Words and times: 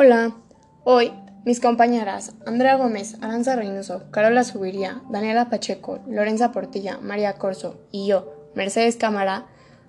Hola, 0.00 0.32
hoy 0.84 1.12
mis 1.44 1.58
compañeras 1.58 2.32
Andrea 2.46 2.76
Gómez, 2.76 3.16
Aranza 3.20 3.56
Reynoso, 3.56 4.12
Carola 4.12 4.44
Subiría, 4.44 5.02
Daniela 5.10 5.50
Pacheco, 5.50 5.98
Lorenza 6.06 6.52
Portilla, 6.52 6.98
María 7.02 7.32
Corso 7.32 7.80
y 7.90 8.06
yo, 8.06 8.32
Mercedes 8.54 8.94
Cámara, 8.94 9.46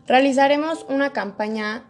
realizaremos 0.07 0.88
una 0.89 1.14
campaña 1.14 1.84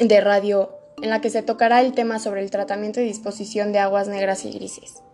de 0.00 0.20
radio 0.20 0.72
en 1.02 1.10
la 1.10 1.20
que 1.20 1.30
se 1.30 1.42
tocará 1.44 1.82
el 1.82 1.92
tema 1.92 2.18
sobre 2.18 2.42
el 2.42 2.50
tratamiento 2.50 3.00
y 3.00 3.04
disposición 3.04 3.70
de 3.70 3.78
aguas 3.78 4.08
negras 4.08 4.44
y 4.44 4.50
grises. 4.50 5.04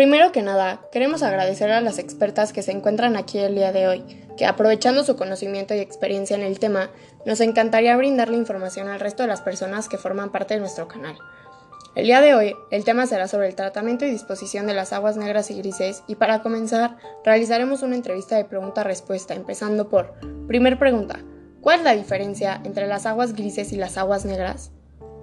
Primero 0.00 0.32
que 0.32 0.40
nada, 0.40 0.80
queremos 0.90 1.22
agradecer 1.22 1.70
a 1.70 1.82
las 1.82 1.98
expertas 1.98 2.54
que 2.54 2.62
se 2.62 2.72
encuentran 2.72 3.18
aquí 3.18 3.38
el 3.38 3.54
día 3.54 3.70
de 3.70 3.86
hoy, 3.86 4.02
que 4.38 4.46
aprovechando 4.46 5.04
su 5.04 5.14
conocimiento 5.14 5.74
y 5.74 5.80
experiencia 5.80 6.34
en 6.34 6.42
el 6.42 6.58
tema, 6.58 6.88
nos 7.26 7.42
encantaría 7.42 7.94
brindarle 7.98 8.38
información 8.38 8.88
al 8.88 8.98
resto 8.98 9.24
de 9.24 9.28
las 9.28 9.42
personas 9.42 9.90
que 9.90 9.98
forman 9.98 10.32
parte 10.32 10.54
de 10.54 10.60
nuestro 10.60 10.88
canal. 10.88 11.18
El 11.94 12.06
día 12.06 12.22
de 12.22 12.34
hoy, 12.34 12.56
el 12.70 12.84
tema 12.84 13.04
será 13.04 13.28
sobre 13.28 13.48
el 13.48 13.54
tratamiento 13.54 14.06
y 14.06 14.10
disposición 14.10 14.66
de 14.66 14.72
las 14.72 14.94
aguas 14.94 15.18
negras 15.18 15.50
y 15.50 15.58
grises 15.58 16.02
y 16.06 16.14
para 16.14 16.40
comenzar, 16.40 16.96
realizaremos 17.22 17.82
una 17.82 17.96
entrevista 17.96 18.36
de 18.36 18.46
pregunta-respuesta, 18.46 19.34
empezando 19.34 19.90
por, 19.90 20.14
primer 20.48 20.78
pregunta, 20.78 21.20
¿cuál 21.60 21.80
es 21.80 21.84
la 21.84 21.94
diferencia 21.94 22.62
entre 22.64 22.86
las 22.86 23.04
aguas 23.04 23.34
grises 23.34 23.70
y 23.70 23.76
las 23.76 23.98
aguas 23.98 24.24
negras? 24.24 24.70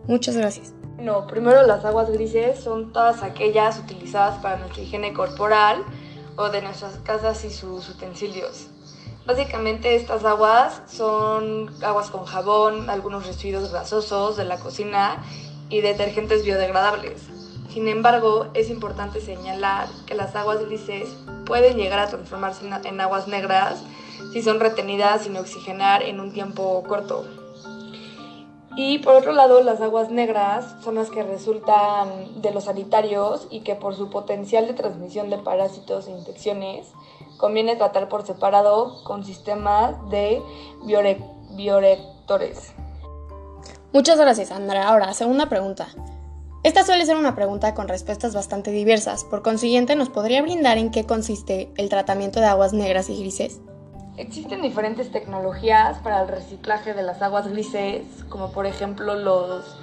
Muchas 0.05 0.37
gracias. 0.37 0.76
No, 0.97 1.27
primero 1.27 1.61
las 1.63 1.85
aguas 1.85 2.09
grises 2.09 2.59
son 2.59 2.91
todas 2.91 3.21
aquellas 3.21 3.77
utilizadas 3.77 4.39
para 4.39 4.57
nuestra 4.57 4.81
higiene 4.81 5.13
corporal 5.13 5.83
o 6.35 6.49
de 6.49 6.61
nuestras 6.61 6.97
casas 6.97 7.43
y 7.45 7.51
sus 7.51 7.87
utensilios. 7.89 8.67
Básicamente 9.27 9.95
estas 9.95 10.25
aguas 10.25 10.81
son 10.87 11.71
aguas 11.83 12.09
con 12.09 12.25
jabón, 12.25 12.89
algunos 12.89 13.27
residuos 13.27 13.71
grasosos 13.71 14.37
de 14.37 14.45
la 14.45 14.57
cocina 14.57 15.21
y 15.69 15.81
detergentes 15.81 16.43
biodegradables. 16.43 17.27
Sin 17.69 17.87
embargo, 17.87 18.47
es 18.55 18.69
importante 18.71 19.21
señalar 19.21 19.89
que 20.07 20.15
las 20.15 20.35
aguas 20.35 20.65
grises 20.65 21.09
pueden 21.45 21.77
llegar 21.77 21.99
a 21.99 22.07
transformarse 22.07 22.65
en 22.65 23.01
aguas 23.01 23.27
negras 23.27 23.83
si 24.31 24.41
son 24.41 24.59
retenidas 24.59 25.23
sin 25.23 25.37
oxigenar 25.37 26.01
en 26.01 26.19
un 26.19 26.33
tiempo 26.33 26.83
corto. 26.87 27.25
Y 28.79 28.99
por 28.99 29.15
otro 29.15 29.31
lado, 29.31 29.63
las 29.63 29.81
aguas 29.81 30.11
negras 30.11 30.75
son 30.83 30.93
las 30.93 31.09
que 31.09 31.23
resultan 31.23 32.43
de 32.43 32.51
los 32.51 32.65
sanitarios 32.65 33.47
y 33.49 33.61
que 33.61 33.73
por 33.73 33.95
su 33.95 34.11
potencial 34.11 34.67
de 34.67 34.75
transmisión 34.75 35.31
de 35.31 35.39
parásitos 35.39 36.07
e 36.07 36.11
infecciones 36.11 36.85
conviene 37.37 37.75
tratar 37.75 38.07
por 38.07 38.23
separado 38.23 39.03
con 39.03 39.25
sistemas 39.25 39.95
de 40.11 40.43
bioreactores. 41.55 42.71
Muchas 43.93 44.19
gracias, 44.19 44.51
Andrea. 44.51 44.87
Ahora, 44.89 45.11
segunda 45.15 45.49
pregunta. 45.49 45.87
Esta 46.61 46.85
suele 46.85 47.03
ser 47.07 47.15
una 47.15 47.33
pregunta 47.33 47.73
con 47.73 47.87
respuestas 47.87 48.35
bastante 48.35 48.69
diversas, 48.69 49.23
por 49.23 49.41
consiguiente, 49.41 49.95
¿nos 49.95 50.09
podría 50.09 50.43
brindar 50.43 50.77
en 50.77 50.91
qué 50.91 51.03
consiste 51.03 51.71
el 51.77 51.89
tratamiento 51.89 52.41
de 52.41 52.45
aguas 52.45 52.73
negras 52.73 53.09
y 53.09 53.17
grises? 53.17 53.59
Existen 54.17 54.63
diferentes 54.63 55.11
tecnologías 55.11 55.99
para 55.99 56.23
el 56.23 56.27
reciclaje 56.27 56.95
de 56.95 57.03
las 57.03 57.21
aguas 57.21 57.47
grises, 57.47 58.03
como 58.29 58.51
por 58.51 58.65
ejemplo 58.65 59.13
los 59.13 59.77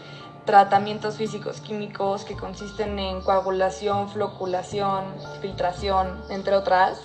tratamientos 0.45 1.19
físicos 1.19 1.61
químicos 1.61 2.25
que 2.25 2.35
consisten 2.35 2.99
en 2.99 3.21
coagulación, 3.21 4.09
floculación, 4.09 5.05
filtración, 5.41 6.21
entre 6.31 6.57
otras. 6.57 7.01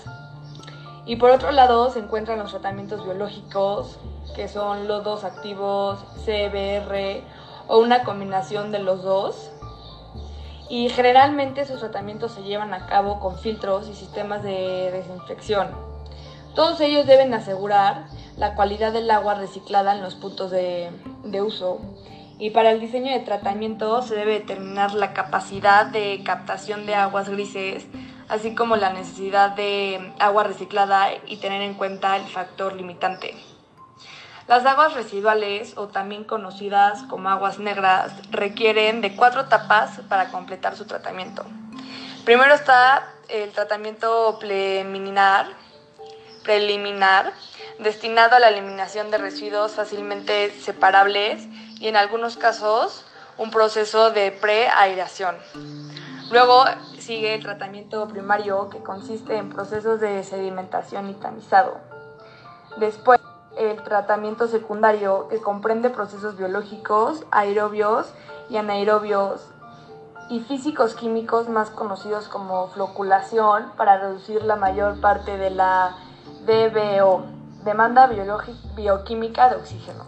Y 1.05 1.17
por 1.17 1.30
otro 1.30 1.52
lado 1.52 1.91
se 1.91 1.99
encuentran 1.99 2.39
los 2.39 2.49
tratamientos 2.49 3.03
biológicos, 3.03 3.99
que 4.36 4.47
son 4.47 4.88
los 4.88 5.03
dos 5.03 5.23
activos, 5.23 5.99
CBR 6.25 7.21
o 7.67 7.77
una 7.77 8.03
combinación 8.05 8.71
de 8.71 8.80
los 8.80 9.03
dos. 9.03 9.52
Y 10.67 10.89
generalmente 10.89 11.61
esos 11.61 11.80
tratamientos 11.80 12.31
se 12.31 12.42
llevan 12.42 12.73
a 12.73 12.87
cabo 12.87 13.20
con 13.20 13.37
filtros 13.37 13.87
y 13.87 13.93
sistemas 13.93 14.42
de 14.42 14.89
desinfección. 14.92 15.89
Todos 16.59 16.81
ellos 16.81 17.05
deben 17.05 17.33
asegurar 17.33 18.08
la 18.36 18.53
calidad 18.53 18.92
del 18.92 19.09
agua 19.11 19.36
reciclada 19.36 19.95
en 19.95 20.02
los 20.02 20.15
puntos 20.15 20.52
de, 20.52 20.92
uso 21.42 21.80
y 22.37 22.49
para 22.49 22.71
el 22.71 22.81
diseño 22.81 23.14
de 23.14 23.21
tratamiento 23.21 24.02
se 24.02 24.14
debe 24.14 24.39
determinar 24.39 24.93
la 24.93 25.14
capacidad 25.14 25.86
de 25.86 26.21
captación 26.25 26.86
de 26.86 26.95
aguas 26.95 27.30
grises, 27.30 27.86
así 28.27 28.55
como 28.55 28.75
la 28.75 28.92
necesidad 28.92 29.52
de 29.52 30.11
agua 30.19 30.43
reciclada 30.43 31.08
y 31.27 31.37
tener 31.37 31.61
en 31.61 31.75
cuenta 31.75 32.17
el 32.17 32.23
factor 32.23 32.73
limitante. 32.73 33.37
Las 34.49 34.65
aguas 34.65 34.95
residuales, 34.95 35.77
o 35.77 35.87
también 35.87 36.25
conocidas 36.25 37.03
como 37.03 37.30
aguas 37.30 37.59
negras, 37.59 38.11
requieren 38.31 38.99
de 38.99 39.15
cuatro 39.15 39.43
etapas 39.43 40.02
para 40.09 40.27
completar 40.27 40.75
su 40.75 40.83
tratamiento. 40.83 41.45
Primero 42.25 42.53
está 42.53 43.14
el 43.30 43.49
tratamiento 43.52 44.37
preliminar, 44.42 45.48
preliminar 46.44 47.33
destinado 47.80 48.36
a 48.36 48.39
la 48.39 48.50
eliminación 48.50 49.11
de 49.11 49.17
residuos 49.17 49.73
fácilmente 49.73 50.52
separables 50.61 51.45
y 51.80 51.88
en 51.88 51.95
algunos 51.95 52.38
casos 52.38 53.05
un 53.38 53.52
proceso 53.52 54.11
de 54.11 54.32
preairación. 54.32 55.38
Luego 56.32 56.66
sigue 56.99 57.33
el 57.33 57.42
tratamiento 57.42 58.08
primario 58.08 58.70
que 58.70 58.80
consiste 58.80 59.38
en 59.38 59.49
procesos 59.49 59.99
de 59.99 60.23
sedimentación 60.23 61.10
y 61.10 61.14
tamizado. 61.14 61.78
Después 62.78 63.20
el 63.58 63.82
tratamiento 63.83 64.48
secundario 64.48 65.28
que 65.28 65.42
comprende 65.42 65.89
procesos 65.89 66.38
biológicos, 66.38 67.23
aerobios 67.32 68.08
y 68.49 68.58
anaerobios 68.58 69.42
y 70.30 70.42
físicos 70.42 70.94
químicos 70.94 71.49
más 71.49 71.72
conocidos 71.72 72.28
como 72.28 72.67
floculación 72.70 73.72
para 73.76 73.98
reducir 73.98 74.44
la 74.44 74.55
mayor 74.55 75.02
parte 75.02 75.38
de 75.38 75.49
la 75.49 75.98
DBO, 76.49 77.26
demanda 77.64 78.10
bioquímica 78.76 79.49
de 79.49 79.58
oxígeno. 79.58 80.05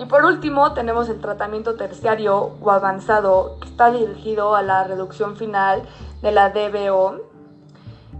Y 0.00 0.06
por 0.06 0.24
último 0.24 0.74
tenemos 0.74 1.08
el 1.08 1.20
tratamiento 1.20 1.76
terciario 1.76 2.56
o 2.60 2.70
avanzado 2.72 3.58
que 3.60 3.68
está 3.68 3.92
dirigido 3.92 4.56
a 4.56 4.62
la 4.62 4.82
reducción 4.82 5.36
final 5.36 5.84
de 6.20 6.32
la 6.32 6.50
DBO, 6.50 7.20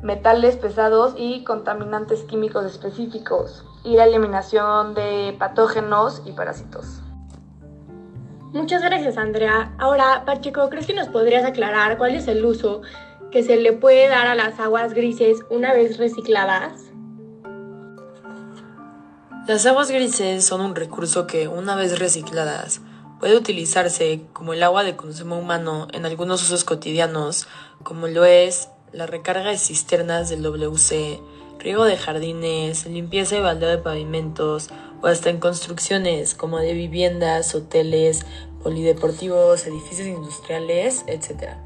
metales 0.03 0.57
pesados 0.57 1.15
y 1.17 1.43
contaminantes 1.43 2.23
químicos 2.23 2.65
específicos 2.65 3.65
y 3.83 3.97
la 3.97 4.05
eliminación 4.05 4.95
de 4.95 5.35
patógenos 5.37 6.23
y 6.25 6.33
parásitos. 6.33 7.03
Muchas 8.53 8.83
gracias 8.83 9.17
Andrea. 9.17 9.75
Ahora, 9.79 10.23
Pacheco, 10.25 10.69
¿crees 10.69 10.87
que 10.87 10.95
nos 10.95 11.09
podrías 11.09 11.45
aclarar 11.45 11.99
cuál 11.99 12.15
es 12.15 12.29
el 12.29 12.45
uso 12.45 12.83
que 13.33 13.43
se 13.43 13.57
le 13.57 13.73
puede 13.73 14.09
dar 14.09 14.29
a 14.29 14.37
las 14.37 14.61
aguas 14.61 14.95
grises 14.95 15.41
una 15.51 15.73
vez 15.73 15.99
recicladas? 15.99 16.92
Las 19.49 19.67
aguas 19.67 19.91
grises 19.91 20.45
son 20.45 20.61
un 20.61 20.77
recurso 20.77 21.27
que, 21.27 21.49
una 21.49 21.75
vez 21.75 21.99
recicladas, 21.99 22.81
puede 23.19 23.37
utilizarse 23.37 24.23
como 24.33 24.53
el 24.53 24.63
agua 24.63 24.85
de 24.85 24.95
consumo 24.95 25.37
humano 25.37 25.89
en 25.93 26.07
algunos 26.07 26.45
usos 26.45 26.63
cotidianos, 26.63 27.49
como 27.83 28.07
lo 28.07 28.25
es 28.25 28.69
la 28.93 29.07
recarga 29.07 29.51
de 29.51 29.59
cisternas 29.59 30.29
del 30.29 30.45
WC, 30.45 31.19
riego 31.59 31.85
de 31.85 31.97
jardines, 31.97 32.87
limpieza 32.87 33.37
y 33.37 33.41
baldeo 33.41 33.69
de 33.69 33.79
pavimentos, 33.79 34.71
o 35.03 35.09
hasta 35.09 35.31
en 35.31 35.41
construcciones 35.41 36.37
como 36.37 36.59
de 36.59 36.75
viviendas, 36.75 37.57
hoteles, 37.57 38.25
polideportivos, 38.63 39.67
edificios 39.67 40.07
industriales, 40.07 41.03
etc. 41.09 41.57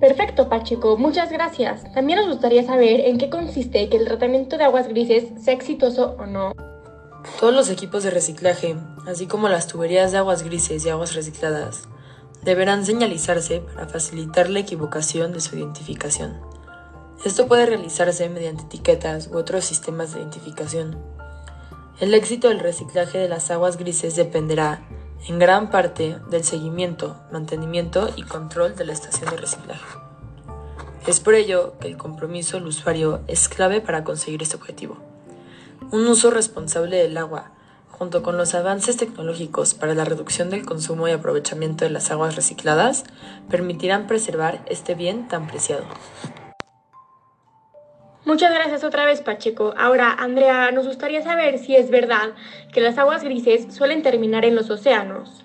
Perfecto, 0.00 0.48
Pacheco, 0.48 0.96
muchas 0.96 1.30
gracias. 1.30 1.84
También 1.92 2.18
nos 2.18 2.28
gustaría 2.28 2.64
saber 2.64 3.00
en 3.00 3.18
qué 3.18 3.28
consiste 3.28 3.90
que 3.90 3.98
el 3.98 4.06
tratamiento 4.06 4.56
de 4.56 4.64
aguas 4.64 4.88
grises 4.88 5.24
sea 5.44 5.52
exitoso 5.52 6.16
o 6.18 6.24
no. 6.24 6.52
Todos 7.38 7.54
los 7.54 7.68
equipos 7.68 8.02
de 8.02 8.10
reciclaje, 8.10 8.76
así 9.06 9.26
como 9.26 9.50
las 9.50 9.66
tuberías 9.66 10.10
de 10.10 10.18
aguas 10.18 10.42
grises 10.42 10.86
y 10.86 10.88
aguas 10.88 11.14
recicladas, 11.14 11.82
deberán 12.42 12.86
señalizarse 12.86 13.60
para 13.60 13.86
facilitar 13.88 14.48
la 14.48 14.60
equivocación 14.60 15.34
de 15.34 15.40
su 15.40 15.56
identificación. 15.56 16.40
Esto 17.22 17.46
puede 17.46 17.66
realizarse 17.66 18.26
mediante 18.30 18.62
etiquetas 18.62 19.28
u 19.28 19.36
otros 19.36 19.66
sistemas 19.66 20.14
de 20.14 20.20
identificación. 20.20 20.98
El 22.00 22.14
éxito 22.14 22.48
del 22.48 22.60
reciclaje 22.60 23.18
de 23.18 23.28
las 23.28 23.50
aguas 23.50 23.76
grises 23.76 24.16
dependerá 24.16 24.80
en 25.28 25.38
gran 25.38 25.70
parte 25.70 26.18
del 26.30 26.44
seguimiento, 26.44 27.16
mantenimiento 27.30 28.10
y 28.16 28.22
control 28.22 28.74
de 28.76 28.84
la 28.84 28.92
estación 28.92 29.30
de 29.30 29.36
reciclaje. 29.36 29.98
Es 31.06 31.20
por 31.20 31.34
ello 31.34 31.74
que 31.80 31.88
el 31.88 31.96
compromiso 31.96 32.56
del 32.56 32.66
usuario 32.66 33.20
es 33.26 33.48
clave 33.48 33.80
para 33.80 34.04
conseguir 34.04 34.42
este 34.42 34.56
objetivo. 34.56 34.98
Un 35.90 36.06
uso 36.06 36.30
responsable 36.30 36.96
del 36.96 37.16
agua, 37.16 37.52
junto 37.90 38.22
con 38.22 38.36
los 38.36 38.54
avances 38.54 38.96
tecnológicos 38.96 39.74
para 39.74 39.94
la 39.94 40.04
reducción 40.04 40.50
del 40.50 40.64
consumo 40.64 41.08
y 41.08 41.12
aprovechamiento 41.12 41.84
de 41.84 41.90
las 41.90 42.10
aguas 42.10 42.36
recicladas, 42.36 43.04
permitirán 43.50 44.06
preservar 44.06 44.62
este 44.66 44.94
bien 44.94 45.28
tan 45.28 45.46
preciado. 45.46 45.84
Muchas 48.26 48.52
gracias 48.52 48.84
otra 48.84 49.06
vez, 49.06 49.22
Pacheco. 49.22 49.72
Ahora, 49.78 50.12
Andrea, 50.12 50.70
nos 50.72 50.86
gustaría 50.86 51.22
saber 51.22 51.58
si 51.58 51.74
es 51.74 51.90
verdad 51.90 52.30
que 52.70 52.82
las 52.82 52.98
aguas 52.98 53.24
grises 53.24 53.74
suelen 53.74 54.02
terminar 54.02 54.44
en 54.44 54.54
los 54.54 54.68
océanos. 54.68 55.42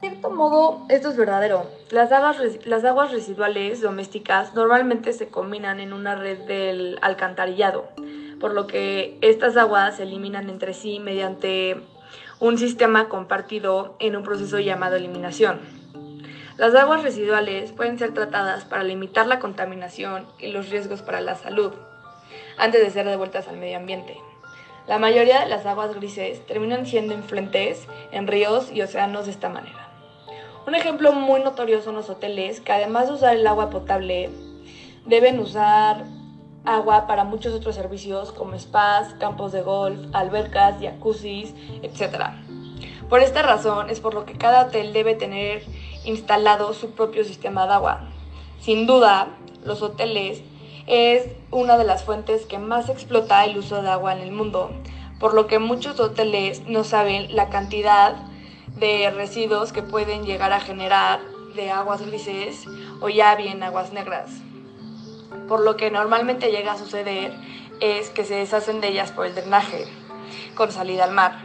De 0.00 0.08
cierto 0.08 0.30
modo, 0.30 0.86
esto 0.88 1.10
es 1.10 1.18
verdadero. 1.18 1.66
Las 1.90 2.12
aguas, 2.12 2.38
las 2.64 2.84
aguas 2.84 3.12
residuales 3.12 3.82
domésticas 3.82 4.54
normalmente 4.54 5.12
se 5.12 5.28
combinan 5.28 5.80
en 5.80 5.92
una 5.92 6.14
red 6.14 6.38
del 6.46 6.98
alcantarillado, 7.02 7.88
por 8.40 8.54
lo 8.54 8.66
que 8.66 9.18
estas 9.20 9.58
aguas 9.58 9.98
se 9.98 10.04
eliminan 10.04 10.48
entre 10.48 10.72
sí 10.72 11.00
mediante 11.00 11.76
un 12.40 12.56
sistema 12.56 13.10
compartido 13.10 13.96
en 14.00 14.16
un 14.16 14.22
proceso 14.22 14.58
llamado 14.58 14.96
eliminación. 14.96 15.60
Las 16.56 16.74
aguas 16.74 17.02
residuales 17.02 17.72
pueden 17.72 17.98
ser 17.98 18.14
tratadas 18.14 18.64
para 18.64 18.82
limitar 18.82 19.26
la 19.26 19.40
contaminación 19.40 20.26
y 20.38 20.52
los 20.52 20.70
riesgos 20.70 21.02
para 21.02 21.20
la 21.20 21.34
salud, 21.34 21.72
antes 22.58 22.82
de 22.82 22.90
ser 22.90 23.06
devueltas 23.06 23.48
al 23.48 23.56
medio 23.56 23.76
ambiente. 23.76 24.16
La 24.86 24.98
mayoría 24.98 25.40
de 25.40 25.48
las 25.48 25.64
aguas 25.64 25.94
grises 25.94 26.44
terminan 26.46 26.86
siendo 26.86 27.14
influentes 27.14 27.86
en 28.12 28.26
ríos 28.26 28.70
y 28.70 28.82
océanos 28.82 29.24
de 29.24 29.30
esta 29.30 29.48
manera. 29.48 29.90
Un 30.66 30.74
ejemplo 30.74 31.12
muy 31.12 31.40
notorio 31.40 31.82
son 31.82 31.94
los 31.94 32.10
hoteles 32.10 32.60
que 32.60 32.72
además 32.72 33.08
de 33.08 33.14
usar 33.14 33.36
el 33.36 33.46
agua 33.46 33.70
potable, 33.70 34.30
deben 35.06 35.38
usar 35.38 36.04
agua 36.64 37.06
para 37.06 37.24
muchos 37.24 37.52
otros 37.54 37.74
servicios 37.74 38.32
como 38.32 38.58
spas, 38.58 39.14
campos 39.14 39.52
de 39.52 39.62
golf, 39.62 39.98
albercas, 40.12 40.76
jacuzzis, 40.80 41.54
etc. 41.82 42.30
Por 43.08 43.20
esta 43.20 43.42
razón 43.42 43.90
es 43.90 44.00
por 44.00 44.14
lo 44.14 44.24
que 44.24 44.38
cada 44.38 44.66
hotel 44.66 44.92
debe 44.92 45.14
tener 45.14 45.62
instalado 46.04 46.72
su 46.72 46.92
propio 46.92 47.24
sistema 47.24 47.66
de 47.66 47.74
agua. 47.74 48.08
Sin 48.60 48.86
duda, 48.86 49.28
los 49.64 49.82
hoteles 49.82 50.42
es 50.86 51.28
una 51.50 51.76
de 51.76 51.84
las 51.84 52.04
fuentes 52.04 52.46
que 52.46 52.58
más 52.58 52.88
explota 52.88 53.44
el 53.44 53.58
uso 53.58 53.82
de 53.82 53.88
agua 53.88 54.12
en 54.12 54.20
el 54.20 54.32
mundo, 54.32 54.70
por 55.18 55.34
lo 55.34 55.46
que 55.46 55.58
muchos 55.58 56.00
hoteles 56.00 56.66
no 56.66 56.84
saben 56.84 57.34
la 57.34 57.48
cantidad 57.48 58.16
de 58.76 59.10
residuos 59.10 59.72
que 59.72 59.82
pueden 59.82 60.24
llegar 60.24 60.52
a 60.52 60.60
generar 60.60 61.20
de 61.54 61.70
aguas 61.70 62.04
grises 62.04 62.64
o 63.00 63.08
ya 63.08 63.34
bien 63.36 63.62
aguas 63.62 63.92
negras 63.92 64.30
por 65.48 65.60
lo 65.60 65.76
que 65.76 65.90
normalmente 65.90 66.50
llega 66.50 66.72
a 66.72 66.78
suceder 66.78 67.32
es 67.80 68.10
que 68.10 68.24
se 68.24 68.34
deshacen 68.34 68.80
de 68.80 68.88
ellas 68.88 69.12
por 69.12 69.26
el 69.26 69.34
drenaje 69.34 69.86
con 70.54 70.72
salida 70.72 71.04
al 71.04 71.12
mar. 71.12 71.42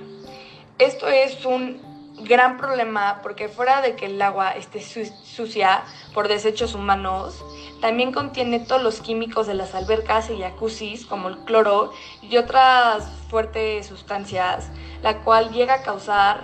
Esto 0.78 1.08
es 1.08 1.46
un 1.46 1.82
gran 2.24 2.58
problema 2.58 3.20
porque 3.22 3.50
fuera 3.50 3.82
de 3.82 3.96
que 3.96 4.08
el 4.08 4.22
agua 4.22 4.52
esté 4.52 4.82
sucia 4.82 5.84
por 6.14 6.28
desechos 6.28 6.76
humanos, 6.76 7.44
también 7.82 8.12
contiene 8.12 8.60
todos 8.60 8.82
los 8.82 9.02
químicos 9.02 9.48
de 9.48 9.54
las 9.54 9.76
albercas 9.76 10.30
y 10.30 10.42
jacuzzis 10.42 11.06
como 11.06 11.30
el 11.30 11.38
cloro 11.40 11.92
y 12.22 12.38
otras 12.38 13.10
fuertes 13.30 13.88
sustancias, 13.88 14.70
la 15.02 15.20
cual 15.20 15.52
llega 15.52 15.76
a 15.76 15.82
causar 15.84 16.42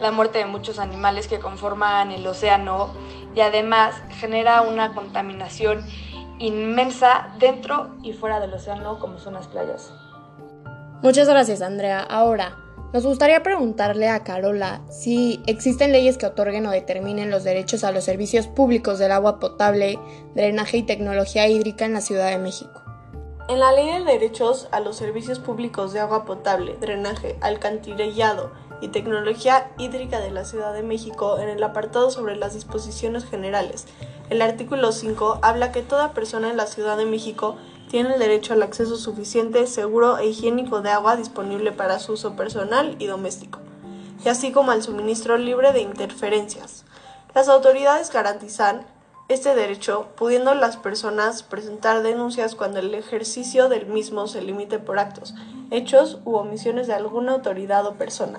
la 0.00 0.12
muerte 0.12 0.38
de 0.38 0.46
muchos 0.46 0.78
animales 0.78 1.26
que 1.26 1.38
conforman 1.38 2.10
el 2.12 2.26
océano 2.26 2.92
y 3.34 3.40
además 3.40 3.94
genera 4.20 4.62
una 4.62 4.94
contaminación 4.94 5.84
inmensa 6.38 7.34
dentro 7.38 7.96
y 8.02 8.12
fuera 8.12 8.40
del 8.40 8.52
océano 8.52 8.98
como 8.98 9.18
son 9.18 9.34
las 9.34 9.48
playas. 9.48 9.92
Muchas 11.02 11.28
gracias 11.28 11.62
Andrea. 11.62 12.00
Ahora, 12.00 12.56
nos 12.92 13.04
gustaría 13.04 13.42
preguntarle 13.42 14.08
a 14.08 14.22
Carola 14.24 14.80
si 14.88 15.42
existen 15.46 15.92
leyes 15.92 16.18
que 16.18 16.26
otorguen 16.26 16.66
o 16.66 16.70
determinen 16.70 17.30
los 17.30 17.44
derechos 17.44 17.84
a 17.84 17.92
los 17.92 18.04
servicios 18.04 18.46
públicos 18.46 18.98
del 18.98 19.12
agua 19.12 19.38
potable, 19.38 19.98
drenaje 20.34 20.78
y 20.78 20.82
tecnología 20.82 21.48
hídrica 21.48 21.84
en 21.84 21.94
la 21.94 22.00
Ciudad 22.00 22.30
de 22.30 22.38
México. 22.38 22.82
En 23.48 23.60
la 23.60 23.72
Ley 23.72 23.86
de 23.86 24.04
Derechos 24.04 24.66
a 24.72 24.80
los 24.80 24.96
Servicios 24.96 25.38
Públicos 25.38 25.92
de 25.92 26.00
Agua 26.00 26.24
Potable, 26.24 26.76
Drenaje, 26.80 27.38
Alcantarillado 27.40 28.50
y 28.80 28.88
Tecnología 28.88 29.70
Hídrica 29.78 30.18
de 30.18 30.32
la 30.32 30.44
Ciudad 30.44 30.74
de 30.74 30.82
México, 30.82 31.38
en 31.38 31.48
el 31.48 31.62
apartado 31.62 32.10
sobre 32.10 32.34
las 32.34 32.54
disposiciones 32.54 33.24
generales, 33.24 33.86
el 34.30 34.42
artículo 34.42 34.90
5 34.90 35.38
habla 35.42 35.70
que 35.70 35.82
toda 35.82 36.12
persona 36.12 36.50
en 36.50 36.56
la 36.56 36.66
Ciudad 36.66 36.96
de 36.96 37.06
México 37.06 37.56
tiene 37.90 38.14
el 38.14 38.18
derecho 38.18 38.52
al 38.52 38.62
acceso 38.62 38.96
suficiente, 38.96 39.66
seguro 39.66 40.18
e 40.18 40.26
higiénico 40.26 40.80
de 40.80 40.90
agua 40.90 41.16
disponible 41.16 41.72
para 41.72 41.98
su 41.98 42.12
uso 42.12 42.36
personal 42.36 42.96
y 42.98 43.06
doméstico, 43.06 43.60
y 44.24 44.28
así 44.28 44.52
como 44.52 44.72
al 44.72 44.82
suministro 44.82 45.38
libre 45.38 45.72
de 45.72 45.80
interferencias. 45.80 46.84
Las 47.34 47.48
autoridades 47.48 48.10
garantizan 48.10 48.86
este 49.28 49.54
derecho, 49.54 50.08
pudiendo 50.16 50.54
las 50.54 50.76
personas 50.76 51.42
presentar 51.42 52.02
denuncias 52.02 52.54
cuando 52.54 52.78
el 52.78 52.94
ejercicio 52.94 53.68
del 53.68 53.86
mismo 53.86 54.28
se 54.28 54.40
limite 54.40 54.78
por 54.78 54.98
actos, 55.00 55.34
hechos 55.70 56.20
u 56.24 56.36
omisiones 56.36 56.86
de 56.86 56.94
alguna 56.94 57.32
autoridad 57.32 57.84
o 57.86 57.94
persona, 57.94 58.38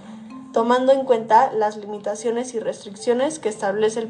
tomando 0.54 0.94
en 0.94 1.04
cuenta 1.04 1.52
las 1.52 1.76
limitaciones 1.76 2.54
y 2.54 2.60
restricciones 2.60 3.40
que 3.40 3.50
establece 3.50 4.08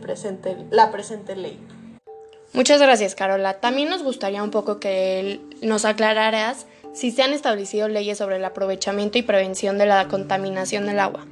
la 0.70 0.92
presente 0.92 1.36
ley. 1.36 1.60
Muchas 2.54 2.82
gracias, 2.82 3.16
Carola. 3.16 3.56
También 3.56 3.90
nos 3.90 4.04
gustaría 4.04 4.44
un 4.44 4.52
poco 4.52 4.80
que 4.80 5.42
nos 5.62 5.86
aclararas 5.86 6.66
si 6.94 7.12
se 7.12 7.22
han 7.22 7.34
establecido 7.34 7.88
leyes 7.88 8.18
sobre 8.18 8.38
el 8.38 8.46
aprovechamiento 8.46 9.18
y 9.18 9.22
prevención 9.22 9.78
de 9.78 9.86
la 9.86 10.08
contaminación 10.08 10.88
del 10.88 11.00
agua. 11.00 11.26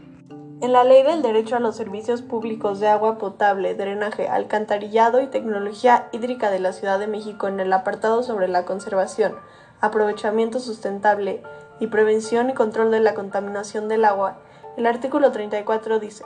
En 0.62 0.72
la 0.72 0.84
Ley 0.84 1.04
del 1.04 1.22
Derecho 1.22 1.56
a 1.56 1.60
los 1.60 1.76
Servicios 1.76 2.22
Públicos 2.22 2.80
de 2.80 2.88
Agua 2.88 3.18
Potable, 3.18 3.76
Drenaje, 3.76 4.28
Alcantarillado 4.28 5.22
y 5.22 5.28
Tecnología 5.28 6.08
Hídrica 6.12 6.50
de 6.50 6.60
la 6.60 6.72
Ciudad 6.72 6.98
de 6.98 7.08
México 7.08 7.48
en 7.48 7.60
el 7.60 7.74
apartado 7.74 8.24
sobre 8.24 8.48
la 8.48 8.64
conservación, 8.64 9.36
aprovechamiento 9.82 10.60
sustentable 10.60 11.42
y 11.80 11.88
prevención 11.88 12.50
y 12.50 12.54
control 12.54 12.92
de 12.92 13.00
la 13.02 13.16
contaminación 13.16 13.88
del 13.90 14.06
agua, 14.06 14.38
el 14.78 14.86
artículo 14.86 15.32
34 15.32 16.00
dice, 16.00 16.24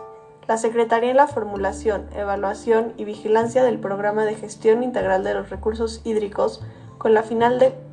la 0.50 0.58
Secretaría 0.58 1.12
en 1.12 1.18
la 1.18 1.28
formulación, 1.28 2.08
evaluación 2.16 2.94
y 2.98 3.06
vigilancia 3.06 3.64
del 3.64 3.78
Programa 3.78 4.26
de 4.26 4.34
Gestión 4.34 4.82
Integral 4.82 5.24
de 5.24 5.36
los 5.36 5.52
Recursos 5.52 6.02
Hídricos 6.04 6.64
con 6.98 7.14
la, 7.14 7.24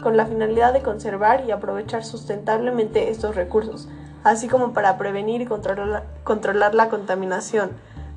con 0.02 0.16
la 0.16 0.24
finalidad 0.24 0.72
de 0.72 0.80
conservar 0.80 1.44
y 1.46 1.50
aprovechar 1.50 2.02
sustentablemente 2.02 3.10
estos 3.10 3.36
recursos, 3.36 3.90
así 4.24 4.48
como 4.48 4.72
para 4.72 4.96
prevenir 4.96 5.42
y 5.42 5.44
controlar, 5.44 6.04
controlar 6.24 6.74
la 6.74 6.88
contaminación. 6.88 7.72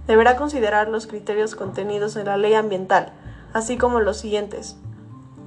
Deberá 0.08 0.38
considerar 0.38 0.88
los 0.88 1.06
criterios 1.06 1.56
contenidos 1.56 2.16
en 2.16 2.28
la 2.28 2.38
ley 2.38 2.54
ambiental, 2.54 3.12
así 3.52 3.78
como 3.78 4.00
los 4.00 4.20
siguientes. 4.20 4.78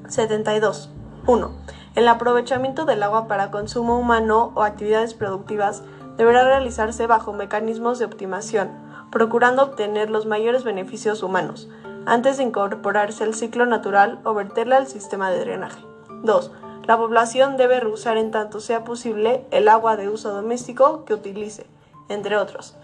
72. 0.09 0.91
1. 1.27 1.51
El 1.95 2.09
aprovechamiento 2.09 2.85
del 2.85 3.03
agua 3.03 3.27
para 3.27 3.51
consumo 3.51 3.99
humano 3.99 4.53
o 4.55 4.63
actividades 4.65 5.15
productivas 5.15 5.83
deberá 6.19 6.45
realizarse 6.45 7.07
bajo 7.07 7.33
mecanismos 7.33 7.99
de 7.99 8.05
optimación, 8.05 8.82
procurando 9.13 9.63
obtener 9.63 10.11
los 10.11 10.27
mayores 10.27 10.65
beneficios 10.65 11.23
humanos, 11.23 11.69
antes 12.07 12.39
de 12.39 12.43
incorporarse 12.43 13.23
al 13.23 13.35
ciclo 13.35 13.67
natural 13.67 14.19
o 14.25 14.35
verterla 14.35 14.79
al 14.79 14.89
sistema 14.89 15.31
de 15.31 15.39
drenaje. 15.39 15.81
2. 16.25 16.51
La 16.87 16.97
población 16.97 17.57
debe 17.57 17.79
reusar 17.79 18.17
en 18.17 18.33
tanto 18.33 18.59
sea 18.59 18.83
posible 18.83 19.45
el 19.53 19.69
agua 19.69 19.97
de 19.97 20.09
uso 20.09 20.33
doméstico 20.33 21.05
que 21.05 21.15
utilice, 21.15 21.67
entre 22.09 22.37
otros. 22.37 22.75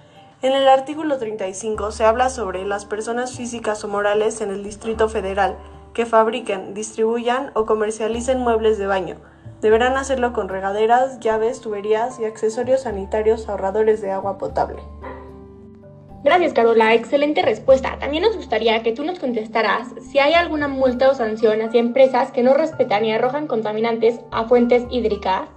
En 0.42 0.52
el 0.52 0.68
artículo 0.68 1.18
35 1.18 1.90
se 1.90 2.04
habla 2.04 2.28
sobre 2.28 2.64
las 2.64 2.84
personas 2.84 3.36
físicas 3.36 3.82
o 3.82 3.88
morales 3.88 4.40
en 4.40 4.50
el 4.50 4.62
Distrito 4.62 5.08
Federal 5.08 5.56
que 5.94 6.06
fabriquen, 6.06 6.74
distribuyan 6.74 7.50
o 7.54 7.66
comercialicen 7.66 8.38
muebles 8.38 8.78
de 8.78 8.86
baño, 8.86 9.16
Deberán 9.60 9.96
hacerlo 9.96 10.32
con 10.32 10.48
regaderas, 10.48 11.18
llaves, 11.18 11.60
tuberías 11.60 12.20
y 12.20 12.24
accesorios 12.24 12.82
sanitarios 12.82 13.48
ahorradores 13.48 14.00
de 14.00 14.12
agua 14.12 14.38
potable. 14.38 14.80
Gracias, 16.24 16.52
Carola. 16.52 16.94
Excelente 16.94 17.42
respuesta. 17.42 17.98
También 18.00 18.24
nos 18.24 18.36
gustaría 18.36 18.82
que 18.82 18.92
tú 18.92 19.04
nos 19.04 19.20
contestaras 19.20 19.88
si 20.10 20.18
hay 20.18 20.34
alguna 20.34 20.66
multa 20.66 21.10
o 21.10 21.14
sanción 21.14 21.62
hacia 21.62 21.80
empresas 21.80 22.32
que 22.32 22.42
no 22.42 22.54
respetan 22.54 23.04
y 23.04 23.12
arrojan 23.12 23.46
contaminantes 23.46 24.20
a 24.32 24.44
fuentes 24.44 24.84
hídricas. 24.90 25.48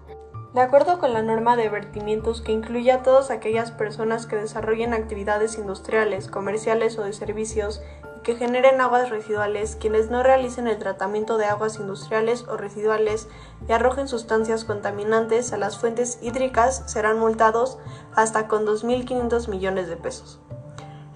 De 0.54 0.62
acuerdo 0.62 1.00
con 1.00 1.14
la 1.14 1.22
norma 1.22 1.56
de 1.56 1.70
vertimientos 1.70 2.42
que 2.42 2.52
incluye 2.52 2.92
a 2.92 3.04
todas 3.04 3.32
aquellas 3.32 3.72
personas 3.72 4.28
que 4.28 4.36
desarrollen 4.36 4.94
actividades 4.94 5.58
industriales, 5.58 6.28
comerciales 6.28 6.98
o 7.00 7.04
de 7.04 7.14
servicios 7.14 7.82
que 8.22 8.36
generen 8.36 8.82
aguas 8.82 9.10
residuales, 9.10 9.78
quienes 9.80 10.12
no 10.12 10.24
realicen 10.24 10.68
el 10.68 10.78
tratamiento 10.78 11.38
de 11.38 11.46
aguas 11.46 11.80
industriales 11.80 12.46
o 12.48 12.58
residuales 12.58 13.28
y 13.68 13.72
arrojen 13.72 14.08
sustancias 14.08 14.66
contaminantes 14.66 15.54
a 15.54 15.58
las 15.58 15.78
fuentes 15.78 16.20
hídricas 16.22 16.84
serán 16.86 17.18
multados 17.18 17.80
hasta 18.14 18.48
con 18.48 18.66
2.500 18.66 19.48
millones 19.48 19.88
de 19.88 19.96
pesos. 19.96 20.40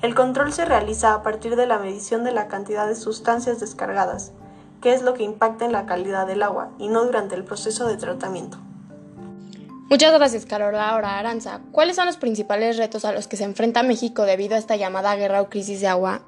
El 0.06 0.14
control 0.14 0.54
se 0.54 0.66
realiza 0.66 1.16
a 1.16 1.24
partir 1.24 1.56
de 1.56 1.66
la 1.66 1.80
medición 1.80 2.24
de 2.24 2.32
la 2.32 2.48
cantidad 2.48 2.86
de 2.86 2.94
sustancias 2.94 3.60
descargadas, 3.60 4.34
que 4.80 4.94
es 4.94 5.02
lo 5.02 5.16
que 5.16 5.24
impacta 5.24 5.66
en 5.66 5.72
la 5.72 5.88
calidad 5.88 6.28
del 6.28 6.44
agua, 6.44 6.70
y 6.78 6.90
no 6.90 7.04
durante 7.06 7.34
el 7.34 7.44
proceso 7.44 7.88
de 7.88 7.98
tratamiento. 7.98 8.60
Muchas 9.90 10.14
gracias, 10.14 10.46
Carola. 10.46 10.92
Ahora, 10.92 11.18
Aranza, 11.18 11.62
¿cuáles 11.72 11.96
son 11.96 12.06
los 12.06 12.18
principales 12.18 12.78
retos 12.78 13.04
a 13.04 13.14
los 13.14 13.28
que 13.28 13.36
se 13.36 13.46
enfrenta 13.46 13.82
México 13.82 14.26
debido 14.26 14.54
a 14.54 14.60
esta 14.60 14.76
llamada 14.76 15.16
guerra 15.16 15.42
o 15.42 15.50
crisis 15.50 15.82
de 15.82 15.88
agua? 15.88 16.22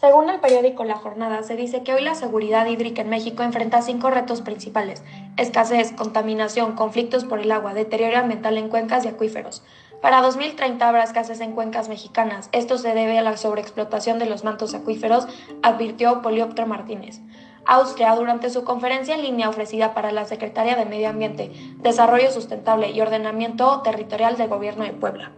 Según 0.00 0.30
el 0.30 0.38
periódico 0.38 0.84
La 0.84 0.94
Jornada, 0.94 1.42
se 1.42 1.56
dice 1.56 1.82
que 1.82 1.94
hoy 1.94 2.02
la 2.02 2.14
seguridad 2.14 2.66
hídrica 2.66 3.02
en 3.02 3.08
México 3.08 3.42
enfrenta 3.42 3.82
cinco 3.82 4.08
retos 4.08 4.40
principales: 4.40 5.02
escasez, 5.36 5.90
contaminación, 5.90 6.76
conflictos 6.76 7.24
por 7.24 7.40
el 7.40 7.50
agua, 7.50 7.74
deterioro 7.74 8.18
ambiental 8.18 8.56
en 8.56 8.68
cuencas 8.68 9.04
y 9.04 9.08
acuíferos. 9.08 9.64
Para 10.00 10.22
2030 10.22 10.88
habrá 10.88 11.04
escasez 11.04 11.40
en 11.40 11.52
cuencas 11.52 11.88
mexicanas. 11.88 12.48
Esto 12.52 12.78
se 12.78 12.94
debe 12.94 13.18
a 13.18 13.22
la 13.22 13.36
sobreexplotación 13.36 14.18
de 14.18 14.26
los 14.26 14.44
mantos 14.44 14.74
acuíferos, 14.74 15.26
advirtió 15.62 16.22
Polioptro 16.22 16.66
Martínez. 16.66 17.20
Austria, 17.64 18.14
durante 18.14 18.50
su 18.50 18.62
conferencia 18.62 19.14
en 19.14 19.22
línea 19.22 19.48
ofrecida 19.48 19.92
para 19.92 20.12
la 20.12 20.24
Secretaría 20.24 20.76
de 20.76 20.84
Medio 20.84 21.08
Ambiente, 21.08 21.50
Desarrollo 21.78 22.30
Sustentable 22.30 22.90
y 22.90 23.00
Ordenamiento 23.00 23.82
Territorial 23.82 24.36
del 24.36 24.48
Gobierno 24.48 24.84
de 24.84 24.92
Puebla. 24.92 25.32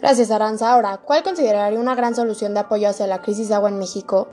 Gracias, 0.00 0.30
Aranza. 0.32 0.72
Ahora, 0.72 0.98
¿cuál 0.98 1.22
consideraría 1.22 1.78
una 1.78 1.94
gran 1.94 2.14
solución 2.14 2.52
de 2.54 2.60
apoyo 2.60 2.88
hacia 2.88 3.06
la 3.06 3.22
crisis 3.22 3.48
de 3.48 3.54
agua 3.54 3.68
en 3.68 3.78
México? 3.78 4.28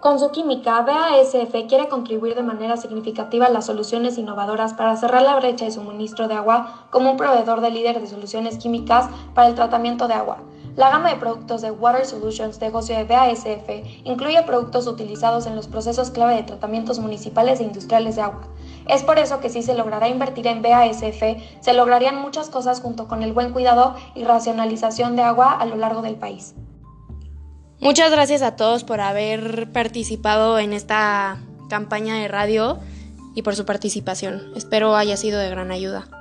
Con 0.00 0.18
su 0.18 0.30
química, 0.30 0.82
BASF 0.82 1.66
quiere 1.68 1.88
contribuir 1.88 2.34
de 2.34 2.42
manera 2.42 2.76
significativa 2.76 3.46
a 3.46 3.50
las 3.50 3.64
soluciones 3.64 4.18
innovadoras 4.18 4.74
para 4.74 4.94
cerrar 4.94 5.22
la 5.22 5.34
brecha 5.36 5.64
de 5.64 5.70
suministro 5.70 6.28
de 6.28 6.34
agua 6.34 6.86
como 6.90 7.10
un 7.10 7.16
proveedor 7.16 7.62
de 7.62 7.70
líder 7.70 7.98
de 8.00 8.06
soluciones 8.06 8.58
químicas 8.58 9.08
para 9.34 9.48
el 9.48 9.54
tratamiento 9.54 10.06
de 10.06 10.12
agua. 10.12 10.42
La 10.76 10.90
gama 10.90 11.08
de 11.08 11.16
productos 11.16 11.62
de 11.62 11.70
Water 11.70 12.04
Solutions, 12.04 12.60
negocio 12.60 12.94
de 12.94 13.04
BASF, 13.04 14.04
incluye 14.04 14.42
productos 14.42 14.86
utilizados 14.86 15.46
en 15.46 15.56
los 15.56 15.66
procesos 15.66 16.10
clave 16.10 16.34
de 16.34 16.42
tratamientos 16.42 16.98
municipales 16.98 17.60
e 17.60 17.64
industriales 17.64 18.16
de 18.16 18.22
agua. 18.22 18.48
Es 18.86 19.02
por 19.02 19.18
eso 19.18 19.40
que 19.40 19.48
si 19.48 19.62
se 19.62 19.74
logrará 19.74 20.08
invertir 20.08 20.46
en 20.46 20.60
BASF, 20.60 21.22
se 21.60 21.72
lograrían 21.72 22.20
muchas 22.20 22.50
cosas 22.50 22.82
junto 22.82 23.08
con 23.08 23.22
el 23.22 23.32
buen 23.32 23.54
cuidado 23.54 23.94
y 24.14 24.24
racionalización 24.24 25.16
de 25.16 25.22
agua 25.22 25.52
a 25.52 25.64
lo 25.64 25.76
largo 25.76 26.02
del 26.02 26.16
país. 26.16 26.54
Muchas 27.80 28.10
gracias 28.10 28.42
a 28.42 28.56
todos 28.56 28.84
por 28.84 29.00
haber 29.00 29.70
participado 29.70 30.58
en 30.58 30.72
esta 30.72 31.38
campaña 31.68 32.16
de 32.16 32.28
radio 32.28 32.78
y 33.34 33.42
por 33.42 33.54
su 33.54 33.66
participación. 33.66 34.52
Espero 34.56 34.96
haya 34.96 35.16
sido 35.16 35.38
de 35.38 35.50
gran 35.50 35.70
ayuda. 35.70 36.15